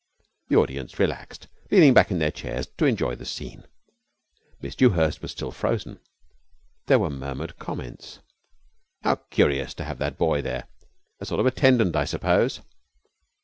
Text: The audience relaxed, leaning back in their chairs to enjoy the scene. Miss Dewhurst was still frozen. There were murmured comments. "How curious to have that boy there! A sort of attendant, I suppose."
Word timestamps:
The 0.47 0.55
audience 0.55 0.97
relaxed, 0.97 1.47
leaning 1.69 1.93
back 1.93 2.09
in 2.09 2.17
their 2.17 2.31
chairs 2.31 2.65
to 2.79 2.85
enjoy 2.85 3.13
the 3.13 3.23
scene. 3.23 3.67
Miss 4.59 4.73
Dewhurst 4.75 5.21
was 5.21 5.31
still 5.31 5.51
frozen. 5.51 5.99
There 6.87 6.97
were 6.97 7.11
murmured 7.11 7.59
comments. 7.59 8.17
"How 9.03 9.17
curious 9.29 9.75
to 9.75 9.83
have 9.83 9.99
that 9.99 10.17
boy 10.17 10.41
there! 10.41 10.67
A 11.19 11.25
sort 11.27 11.39
of 11.39 11.45
attendant, 11.45 11.95
I 11.95 12.05
suppose." 12.05 12.61